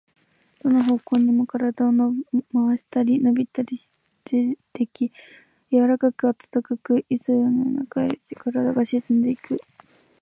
[0.63, 3.61] どの方向にも身体を廻したり、のびをした
[4.35, 5.11] りでき、
[5.71, 9.61] 柔かく暖かく、いよいよそのなかへ身体が沈んでいく。